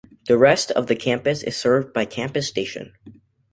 [0.25, 2.93] The rest of the campus is served by Campus station.